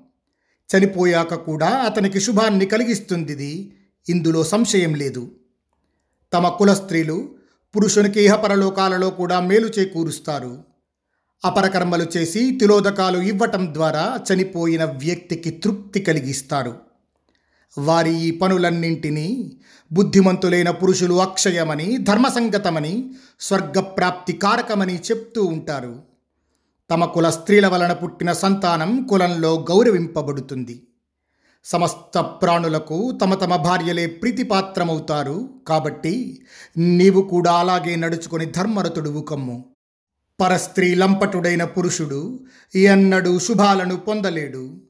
చనిపోయాక 0.78 1.34
కూడా 1.34 1.68
అతనికి 1.68 2.20
శుభాన్ని 2.20 2.66
కలిగిస్తుంది 2.66 3.32
ఇది 3.32 3.74
ఇందులో 4.10 4.44
సంశయం 4.44 4.96
లేదు. 4.96 5.32
తమ 6.34 6.50
కుల 6.50 6.74
స్త్రీలు 6.74 7.30
పురుషునికి 7.76 8.22
ఇహపరలోకాలలో 8.22 9.10
కూడా 9.10 9.40
మేలు 9.40 9.68
చేకూరుస్తారు. 9.68 10.64
అపరకర్మలు 11.46 12.06
చేసి 12.18 12.58
తిలోదకాలు 12.60 13.18
ఇవ్వటం 13.18 13.74
ద్వారా 13.74 14.20
చనిపోయిన 14.34 14.84
వ్యక్తికి 14.84 15.50
తృప్తి 15.50 16.00
కలిగిస్తారు. 16.00 16.87
వారి 17.78 18.24
ఈ 18.24 18.32
పనులన్నింటినీ 18.32 19.58
బుద్ధిమంతులైన 19.92 20.70
పురుషులు 20.70 21.14
అక్షయమని 21.14 21.98
ధర్మసంగతమని 21.98 23.12
స్వర్గప్రాప్తి 23.40 24.34
కారకమని 24.34 24.96
చెప్తూ 24.96 25.46
ఉంటారు. 25.46 26.02
తమ 26.90 27.06
కుల 27.06 27.30
స్త్రీల 27.30 27.68
వలన 27.68 27.94
పుట్టిన 27.94 28.32
సంతానం 28.32 29.08
కులంలో 29.10 29.66
గౌరవింపబడుతుంది. 29.72 30.88
సమస్త 31.66 32.20
ప్రాణులకు 32.20 33.12
తమ 33.22 33.34
తమ 33.34 33.56
భార్యలే 33.56 34.06
ప్రీతిపాత్రమవుతారు. 34.06 35.50
కాబట్టి 35.68 36.42
నీవు 36.78 37.22
కూడా 37.22 37.52
అలాగే 37.52 37.96
నడుచుకొని 37.96 38.46
ధర్మరతుడువు 38.46 39.22
కమ్ము. 39.22 39.66
పరస్త్రీ 40.42 40.96
లంపటుడైన 40.96 41.64
పురుషుడు 41.64 42.40
ఎన్నడూ 42.76 43.40
శుభాలను 43.40 43.96
పొందలేడు. 43.96 44.82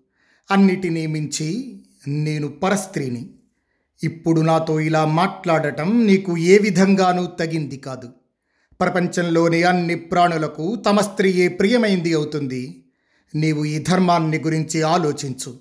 అన్నిటినీ 0.51 1.05
మించి 1.05 1.79
నేను 2.07 2.47
పరస్త్రీని. 2.47 3.29
ఇప్పుడు 4.03 4.41
నాతో 4.41 4.79
ఇలా 4.79 5.05
మాట్లాడటం 5.05 6.07
నీకు 6.07 6.37
ఏ 6.37 6.57
విధంగానూ 6.57 7.25
తగింది 7.25 7.77
కాదు. 7.77 8.09
ప్రపంచంలోని 8.81 9.63
అన్ని 9.63 9.95
ప్రాణులకు 9.95 10.75
తమ 10.75 11.01
స్త్రీయే 11.01 11.47
ప్రియమైంది 11.47 12.13
అవుతుంది. 12.13 12.83
నీవు 13.35 13.65
ఈ 13.65 13.79
ధర్మాన్ని 13.79 14.37
గురించి 14.37 14.81
ఆలోచించు. 14.81 15.59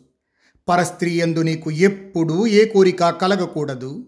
పరస్త్రీ 0.69 1.11
ఎందు 1.11 1.41
నీకు 1.41 1.71
ఎప్పుడూ 1.71 2.47
ఏ 2.47 2.65
కోరిక 2.65 3.11
కలగకూడదు. 3.11 4.07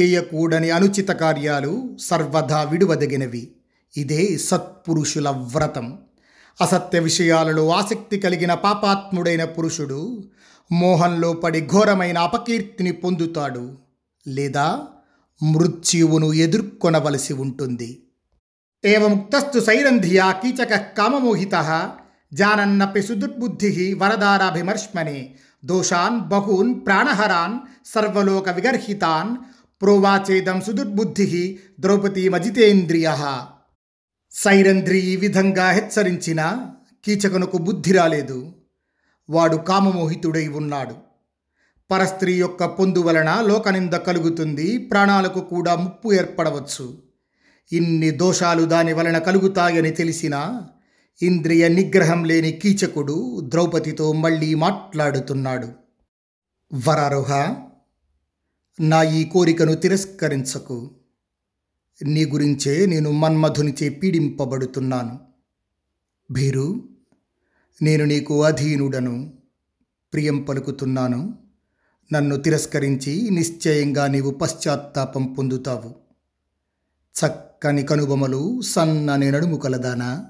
చేయకూడని 0.00 0.70
అనుచిత 0.70 1.08
కార్యాలు 1.08 1.96
సర్వదా 2.00 2.62
విడువదగినవి. 2.62 3.52
ఇదే 3.96 4.38
సత్పురుషుల 4.38 5.28
వ్రతం. 5.28 5.98
అసత్య 6.60 6.98
విషయాలలో 6.98 7.70
ఆసక్తి 7.70 8.18
కలిగిన 8.18 8.54
పాపాత్ముడైన 8.54 9.44
పురుషుడు 9.44 10.24
మోహంలో 10.72 11.32
పడి 11.32 11.66
ఘోరమైన 11.66 12.18
అపకీర్తిని 12.18 12.92
పొందుతాడు. 12.92 13.78
లేదా 14.28 14.80
మృత్యువును 15.42 16.32
ఎదుర్కొనవలసి 16.32 17.32
ఉంటుంది. 17.32 18.02
ఏముక్తస్తు 18.84 19.60
సైరంధియా 19.60 20.32
కీచక 20.32 20.74
కామమోహిత 20.74 21.92
జానన్నపి 22.32 23.02
సుదుర్బుద్ధి 23.02 23.94
వరదారాభిమర్ష్మణే 23.94 25.34
దోషాన్ 25.64 26.20
బహూన్ 26.20 26.86
ప్రాణహరాన్ 26.86 27.58
సర్వలోక 27.86 28.48
విగర్హితాన్ 28.48 29.36
ప్రోవాచేదం 29.82 30.60
సుదుర్బుద్ధి 30.60 31.58
ద్రౌపదీమజితేంద్రియ 31.80 33.14
సైరంధ్రి 34.32 34.98
ఈ 34.98 35.16
విధంగా 35.16 35.70
హెచ్చరించిన 35.70 36.66
కీచకునకు 37.04 37.58
బుద్ధి 37.58 37.92
రాలేదు. 37.92 38.52
వాడు 39.30 39.56
కామమోహితుడై 39.56 40.48
ఉన్నాడు. 40.48 40.94
పరస్త్రీ 41.90 42.34
యొక్క 42.34 42.64
పొందు 42.64 42.98
వలన 42.98 43.40
లోకనింద 43.40 43.94
కలుగుతుంది 43.94 44.78
ప్రాణాలకు 44.78 45.40
కూడా 45.40 45.74
ముప్పు 45.74 46.12
ఏర్పడవచ్చు. 46.12 47.02
ఇన్ని 47.72 48.10
దోషాలు 48.10 48.64
దాని 48.64 48.92
వలన 48.92 49.18
కలుగుతాయని 49.18 49.90
తెలిసినా 49.90 50.66
ఇంద్రియ 51.22 51.68
నిగ్రహం 51.68 52.24
లేని 52.24 52.52
కీచకుడు 52.52 53.40
ద్రౌపదితో 53.40 54.12
మళ్ళీ 54.12 54.54
మాట్లాడుతున్నాడు. 54.54 55.68
వరారోహ 56.88 57.54
నా 58.80 59.02
ఈ 59.02 59.24
కోరికను 59.24 59.74
తిరస్కరించకు. 59.74 60.90
నీ 62.02 62.24
గురించే 62.24 62.86
నేను 62.86 63.10
మన్మధునిచే 63.10 63.88
పీడింపబడుతున్నాను. 63.88 65.18
భీరు 66.30 66.87
నేను 67.82 68.04
నీకు 68.04 68.44
అధీనుడను 68.44 69.32
ప్రియం 70.12 70.42
పలుకుతున్నాను. 70.42 71.38
నన్ను 72.12 72.36
తిరస్కరించి 72.36 73.30
నిశ్చయంగా 73.30 74.06
నీవు 74.06 74.30
పశ్చాత్తాపం 74.30 75.32
పొందుతావు. 75.32 75.94
చక్కని 77.20 77.82
కనుబొమలు 77.82 78.60
సన్నని 78.60 79.30
నడుము 79.30 79.56
కలదానా 79.56 80.26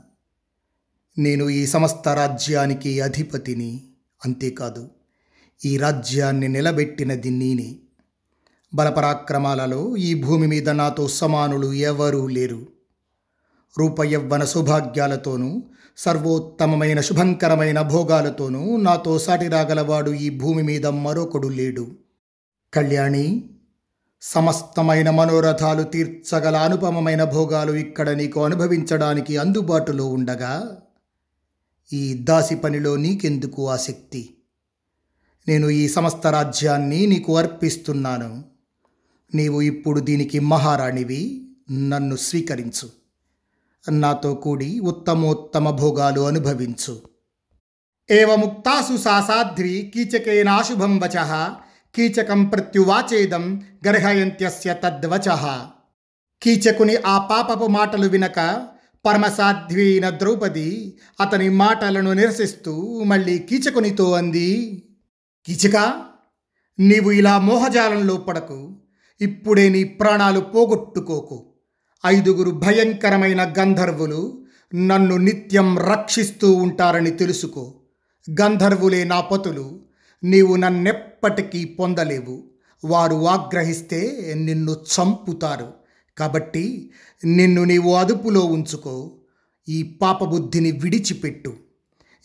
నేను 1.19 1.51
ఈ 1.51 1.67
సమస్త 1.67 2.09
రాజ్యానికి 2.09 3.01
అధిపతిని 3.01 3.85
అంతేకాదు 4.25 4.91
ఈ 5.65 5.77
రాజ్యాన్ని 5.77 6.49
నిలబెట్టినది 6.49 7.31
నేనే. 7.31 7.77
బలపరాక్రమాలలో 8.75 9.97
ఈ 9.97 10.23
భూమి 10.23 10.47
మీద 10.47 10.69
నాతో 10.69 11.09
సమానులు 11.09 11.73
ఎవరూ 11.73 12.27
లేరు. 12.27 12.67
రూపయవ్వన 13.79 14.45
సౌభాగ్యాలతోనూ 14.45 15.63
సర్వోత్తమమైన 15.99 17.01
శుభంకరమైన 17.01 17.83
భోగాలతోనూ 17.83 18.77
నాతో 18.77 19.19
సాటి 19.19 19.49
రాగలవాడు 19.49 20.11
ఈ 20.11 20.31
భూమి 20.31 20.63
మీద 20.63 20.87
మరొకడు 20.87 21.49
లేడు. 21.49 21.91
కళ్యాణి 22.75 23.51
సమస్తమైన 24.23 25.11
మనోరథాలు 25.11 25.83
తీర్చగల 25.83 26.57
అనుపమమైన 26.57 27.25
భోగాలు 27.25 27.73
ఇక్కడ 27.73 28.11
నీకు 28.11 28.45
అనుభవించడానికి 28.45 29.37
అందుబాటులో 29.37 30.07
ఉండగా 30.07 30.83
ఈ 31.93 32.15
దాసి 32.15 32.57
పనిలో 32.57 32.97
నీకెందుకు 32.97 33.69
ఆసక్తి? 33.69 34.35
నేను 35.49 35.71
ఈ 35.71 35.89
సమస్త 35.89 36.27
రాజ్యాన్ని 36.27 37.07
నీకు 37.07 37.37
అర్పిస్తున్నాను. 37.37 38.45
నీవు 39.35 39.61
ఇప్పుడు 39.61 40.01
దీనికి 40.01 40.39
మహారాణివి. 40.39 41.49
నన్ను 41.73 42.17
స్వీకరించు. 42.17 42.98
నాతో 43.91 44.35
కూడి 44.35 44.81
ఉత్తమోత్తమ 44.81 45.71
భోగాలు 45.71 46.21
అనుభవించు. 46.21 47.01
ఏవముక్తాసు 48.11 48.97
సా 48.97 49.55
కీచకేనాశుభం 49.59 50.99
వచ 50.99 51.15
కీచకం 51.95 52.45
ప్రత్యువాచేదం 52.45 53.63
గర్హయంత్యస్య 53.87 54.75
తద్వచ. 54.85 55.39
కీచకుని 56.43 56.97
ఆ 56.97 57.19
పాపపు 57.19 57.67
మాటలు 57.67 58.09
వినక 58.09 58.67
పరమసాధ్వీన 59.07 60.11
ద్రౌపది 60.11 60.99
అతని 61.21 61.49
మాటలను 61.49 62.13
నిరసిస్తూ 62.13 63.03
మళ్ళీ 63.03 63.39
కీచకునితో 63.39 64.13
అంది 64.13 64.83
కీచక 65.47 66.05
నీవు 66.79 67.11
ఇలా 67.11 67.39
మోహజాలంలో 67.39 68.17
పడకు 68.17 68.77
ఇప్పుడే 69.21 69.69
నీ 69.69 69.85
ప్రాణాలు 69.85 70.41
పోగొట్టుకోకు. 70.41 71.48
ఐదుగురు 72.07 72.51
భయంకరమైన 72.51 73.55
గంధర్వులు 73.59 74.45
నన్ను 74.75 75.17
నిత్యం 75.17 75.79
రక్షిస్తూ 75.79 76.53
ఉంటారని 76.53 77.11
తెలుసుకో. 77.11 77.75
గంధర్వులే 78.41 79.05
నా 79.05 79.21
పతులు 79.21 79.81
నీవు 80.25 80.57
నన్నెప్పటికీ 80.57 81.65
పొందలేవు. 81.65 82.45
వారు 82.85 83.29
ఆగ్రహిస్తే 83.29 84.33
నిన్ను 84.37 84.73
చంపుతారు. 84.73 85.73
కాబట్టి 86.19 86.91
నిన్ను 87.25 87.65
నీవు 87.65 87.95
అదుపులో 87.95 88.41
ఉంచుకో. 88.41 89.13
ఈ 89.69 89.99
పాపబుద్ధిని 90.03 90.71
విడిచిపెట్టు. 90.71 91.55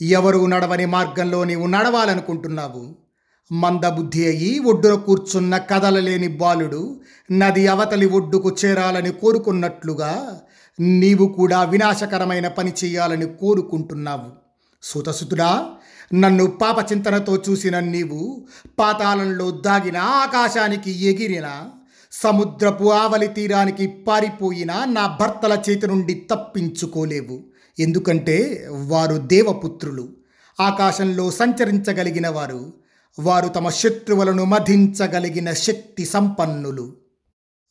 ఎవరు 0.02 0.46
నడవని 0.46 0.86
మార్గంలో 0.86 1.44
నీవు 1.44 1.68
నడవాలనుకుంటున్నావు? 1.68 3.03
మందబుద్ధి 3.52 4.28
అయి 4.28 4.60
ఒడ్డున 4.60 4.94
కూర్చున్న 4.94 5.58
కదలలేని 5.58 6.28
బాలుడు 6.28 7.02
నది 7.32 7.68
అవతలి 7.68 8.06
ఒడ్డుకు 8.06 8.56
చేరాలని 8.66 9.12
కోరుకున్నట్లుగా 9.12 10.42
నీవు 10.80 11.26
కూడా 11.26 11.64
వినాశకరమైన 11.64 12.48
పని 12.48 12.74
చేయాలని 12.84 13.26
కోరుకుంటున్నావు. 13.26 14.32
సుతసుతుడా 14.84 15.66
నన్ను 16.14 16.46
పాపచింతనతో 16.46 17.44
చూసిన 17.50 17.80
నీవు 17.80 18.46
పాతాళంలో 18.80 19.52
దాగిన 19.52 19.98
ఆకాశానికి 19.98 20.92
ఎగిరిన 20.92 21.70
సముద్రపు 22.12 22.92
ఆవలి 22.92 23.28
తీరానికి 23.28 23.88
పారిపోయిన 23.88 24.84
నా 24.86 25.18
భర్తల 25.20 25.62
చేతి 25.70 25.88
నుండి 25.88 26.28
తప్పించుకోలేవు. 26.32 27.44
ఎందుకంటే 27.80 28.68
వారు 28.72 29.18
దేవపుత్రులు. 29.18 30.10
ఆకాశంలో 30.60 31.32
సంచరించగలిగిన 31.32 32.30
వారు 32.30 32.83
వారు 33.20 33.48
తమ 33.48 33.70
శత్రువులను 33.70 34.44
మధించగలిగిన 34.44 35.54
శక్తి 35.54 36.06
సంపన్నులు. 36.06 36.96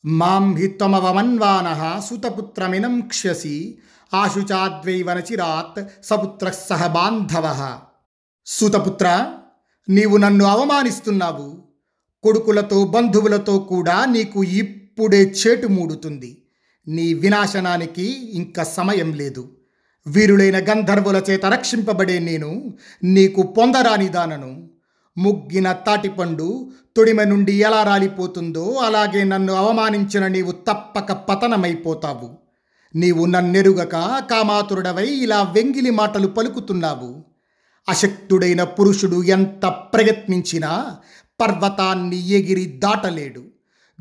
మాం 0.05 0.55
హి 0.55 0.67
త్వమవమన్వాన 0.67 1.99
సుతపుత్రమినం 2.09 3.01
క్ష్యసి 3.01 3.77
ఆశుచాద్వైవనచిరాత్ 4.13 6.05
సపుత్ర 6.05 6.51
సహ 6.69 6.87
బాంధవ. 6.87 7.77
సుతపుత్ర 8.45 9.33
నీవు 9.89 10.17
నన్ను 10.17 10.45
అవమానిస్తున్నావు. 10.45 11.63
కొడుకులతో 12.23 12.85
బంధువులతో 12.85 13.59
కూడా 13.59 14.05
నీకు 14.05 14.43
ఇప్పుడే 14.43 15.21
చేటు 15.21 15.67
మూడుతుంది. 15.67 16.45
నీ 16.87 17.13
వినాశనానికి 17.13 18.31
ఇంకా 18.31 18.63
సమయం 18.63 19.13
లేదు. 19.13 19.57
వీరులైన 20.07 20.71
గంధర్వుల 20.71 21.21
చేత 21.29 21.45
రక్షింపబడే 21.45 22.19
నేను 22.19 22.73
నీకు 23.03 23.41
పొందరాని 23.41 24.09
దానను 24.09 24.72
ముగ్గిన 25.17 25.71
తాటిపండు 25.71 26.71
తొడిమ 26.97 27.23
నుండి 27.23 27.51
ఎలా 27.51 27.83
రాలిపోతుందో 27.83 28.73
అలాగే 28.73 29.23
నన్ను 29.23 29.53
అవమానించిన 29.53 30.27
నీవు 30.27 30.51
తప్పక 30.51 31.11
పతనమైపోతావు. 31.11 32.29
నీవు 32.95 33.25
నన్నెరుగక 33.25 33.95
కామాతురుడవై 34.31 35.07
ఇలా 35.07 35.41
వెంగిలి 35.41 35.89
మాటలు 35.89 36.27
పలుకుతున్నావు. 36.27 37.23
అశక్తుడైన 37.89 38.63
పురుషుడు 38.63 39.23
ఎంత 39.23 39.65
ప్రయత్నించినా 39.65 40.95
పర్వతాన్ని 41.41 42.27
ఎగిరి 42.29 42.65
దాటలేడు. 42.65 43.41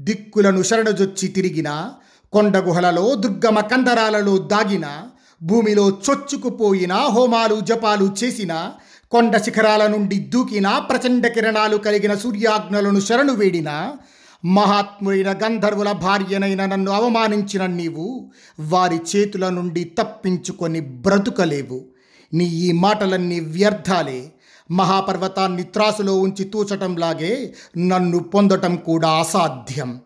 దిక్కులను 0.01 0.63
శరణజొచ్చి 0.63 1.29
తిరిగిన 1.29 1.91
కొండ 2.33 2.57
గుహలలో 2.57 3.15
దుర్గమ 3.15 3.61
కందరాలలో 3.61 4.39
దాగినా 4.39 5.09
భూమిలో 5.43 5.89
చొచ్చుకుపోయిన 5.89 6.93
హోమాలు 6.93 7.61
జపాలు 7.61 8.15
చేసినా 8.25 8.73
కొండ 9.13 9.37
శిఖరాల 9.37 9.87
నుండి 9.87 10.19
దూకిన 10.19 10.69
ప్రచండ 10.91 11.27
కిరణాలు 11.27 11.77
కలిగిన 11.77 12.15
సూర్యాగ్నులను 12.15 13.01
శరణు 13.01 13.33
వేడిన 13.33 13.71
మహాత్ముడైన 14.45 15.31
గంధర్వుల 15.33 15.93
భార్యనైన 15.93 16.67
నన్ను 16.67 16.93
అవమానించిన 16.93 17.67
నీవు 17.67 18.31
వారి 18.61 19.01
చేతుల 19.11 19.49
నుండి 19.49 19.85
తప్పించుకొని 19.85 20.81
బ్రతుకలేవు. 20.81 21.85
నీ 22.35 22.45
ఈ 22.45 22.73
మాటలన్నీ 22.73 23.41
వ్యర్థాలే. 23.41 24.33
మహాపర్వతాన్ని 24.71 25.63
త్రాసులో 25.63 26.15
ఉంచి 26.19 26.45
తూచటంలాగే 26.45 27.55
నన్ను 27.79 28.19
పొందటం 28.19 28.77
కూడా 28.77 29.09
అసాధ్యం. 29.09 30.01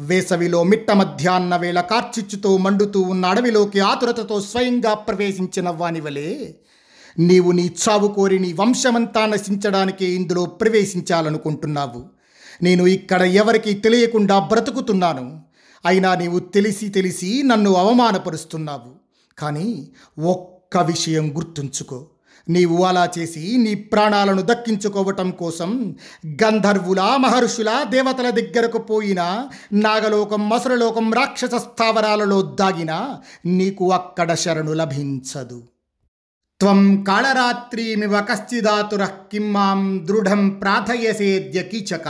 వేసవిలో 0.00 0.62
మిట్ట 0.62 0.90
మధ్యాహ్న 0.90 1.56
వేళ 1.56 1.80
కార్చిచ్చుతో 1.80 2.56
మండుతూ 2.56 3.00
ఉన్న 3.00 3.26
అడవిలోకి 3.26 3.80
ఆతురతతో 3.80 4.40
స్వయంగా 4.40 4.94
ప్రవేశించిన 4.94 5.68
వానివలే 5.68 6.30
నీవు 7.18 7.52
నీ 7.52 7.74
చావు 7.88 8.08
కోరి 8.08 8.38
నీ 8.38 8.52
వంశమంతా 8.52 9.26
నశించడానికి 9.26 10.06
ఇందులో 10.06 10.44
ప్రవేశించాలనుకుంటున్నావు. 10.44 12.04
నేను 12.62 12.86
ఇక్కడ 12.86 13.22
ఎవరికీ 13.22 13.72
తెలియకుండా 13.74 14.38
బ్రతుకుతున్నాను. 14.38 15.40
అయినా 15.86 16.14
నీవు 16.14 16.38
తెలిసి 16.38 16.88
తెలిసి 16.88 17.42
నన్ను 17.42 17.74
అవమానపరుస్తున్నావు. 17.74 18.92
కానీ 19.38 19.88
ఒక్క 20.18 20.76
విషయం 20.76 21.36
గుర్తుంచుకో. 21.36 22.06
నీవు 22.48 22.82
అలా 22.82 23.10
చేసి 23.18 23.56
నీ 23.56 23.74
ప్రాణాలను 23.74 24.42
దక్కించుకోవటం 24.42 25.30
కోసం 25.30 25.94
గంధర్వుల 26.26 27.00
మహర్షుల 27.00 27.84
దేవతల 27.90 28.30
దగ్గరకు 28.30 28.78
పోయిన 28.78 29.48
నాగలోకం 29.72 30.48
మసురలోకం 30.48 31.12
రాక్షస 31.12 31.54
స్థావరాలలో 31.54 32.42
దాగిన 32.42 33.16
నీకు 33.46 33.92
అక్కడ 33.92 34.34
శరణు 34.34 34.72
లభించదు. 34.72 35.62
త్వం 36.60 37.04
కాళరాత్రిమివ 37.04 38.20
కశ్చిదాతుర 38.20 39.04
కిం 39.04 39.52
మాం 39.52 40.04
దృఢం 40.04 40.48
ప్రార్థయసేద్య 40.50 41.62
కీచక 41.62 42.08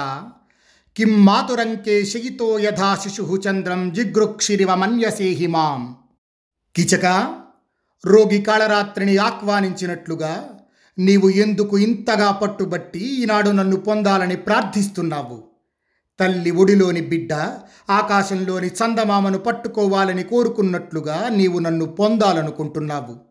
కిం 0.96 1.24
మాతురంకే 1.24 2.04
శయితో 2.04 2.58
యథా 2.58 2.96
శిశు 3.02 3.36
చంద్రం 3.36 3.90
జిగృక్షిరివ 3.90 4.74
మన్యసేహి 4.74 5.46
మాం 5.46 5.96
కీచక 6.74 7.06
రోగి 8.06 8.38
కాళరాత్రిని 8.38 9.18
ఆహ్వానించినట్లుగా 9.18 10.50
నీవు 10.98 11.30
ఎందుకు 11.30 11.78
ఇంతగా 11.78 12.30
పట్టుబట్టి 12.30 12.98
ఈనాడు 12.98 13.50
నన్ను 13.50 13.76
పొందాలని 13.76 14.36
ప్రార్థిస్తున్నావు? 14.36 15.42
తల్లి 16.20 16.50
ఒడిలోని 16.50 17.00
బిడ్డ 17.00 17.32
ఆకాశంలోని 17.90 18.66
చందమామను 18.66 19.38
పట్టుకోవాలని 19.38 20.22
కోరుకున్నట్లుగా 20.22 21.28
నీవు 21.28 21.58
నన్ను 21.58 21.84
పొందాలనుకుంటున్నావు. 21.84 23.27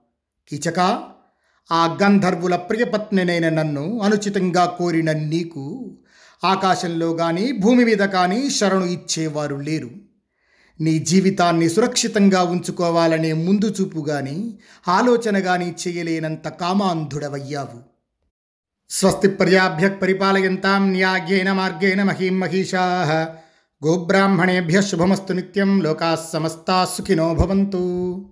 కీచక 0.48 0.80
ఆ 1.72 1.98
గంధర్వుల 2.04 2.56
ప్రియపత్నినైన 2.56 3.50
నన్ను 3.50 4.00
అనుచితంగా 4.00 4.66
కోరిన 4.66 5.12
నీకు 5.12 5.98
ఆకాశంలో 6.44 7.14
కానీ 7.14 7.52
భూమి 7.52 7.86
మీద 7.86 7.98
కానీ 7.98 8.50
శరణు 8.50 8.86
ఇచ్చేవారు 8.86 9.56
లేరు. 9.56 9.90
నీ 10.82 11.00
జీవితాన్ని 11.00 11.70
సురక్షితంగా 11.70 12.44
ఉంచుకోవాలనే 12.44 13.34
ముందు 13.34 13.76
చూపు 13.82 14.06
గాని 14.10 14.58
ఆలోచన 14.88 15.38
గాని 15.38 15.76
చేయలేనంత 15.88 16.48
కామాంధుడవయ్యావు. 16.48 17.98
స్వస్తి 18.90 19.28
పర్యాభ్య 19.28 19.90
పరిపాలయంతాం 19.90 20.92
న్యాయేన 20.92 21.52
మార్గేణ 21.52 22.04
మహీం 22.04 22.40
మహిషా. 22.40 22.82
గోబ్రాహ్మణేభ్య 23.86 24.82
శుభమస్తు 24.82 25.34
నిత్యం 25.34 25.82
లోకా 25.82 26.18
సమస్తా 26.34 26.88
సుఖినో 26.98 27.34
భవంతు. 27.34 28.26